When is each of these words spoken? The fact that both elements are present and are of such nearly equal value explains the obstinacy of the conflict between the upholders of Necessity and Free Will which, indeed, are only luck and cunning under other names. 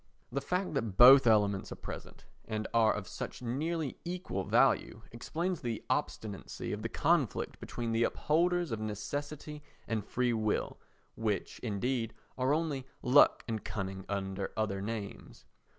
The 0.31 0.41
fact 0.41 0.73
that 0.73 0.97
both 0.97 1.27
elements 1.27 1.71
are 1.71 1.75
present 1.75 2.25
and 2.45 2.67
are 2.73 2.91
of 2.91 3.07
such 3.07 3.43
nearly 3.43 3.97
equal 4.03 4.43
value 4.43 5.03
explains 5.11 5.61
the 5.61 5.85
obstinacy 5.91 6.73
of 6.73 6.81
the 6.81 6.89
conflict 6.89 7.59
between 7.59 7.91
the 7.91 8.03
upholders 8.05 8.71
of 8.71 8.79
Necessity 8.79 9.61
and 9.87 10.03
Free 10.03 10.33
Will 10.33 10.79
which, 11.13 11.59
indeed, 11.59 12.15
are 12.35 12.51
only 12.51 12.87
luck 13.03 13.43
and 13.47 13.63
cunning 13.63 14.03
under 14.09 14.51
other 14.57 14.81
names. 14.81 15.45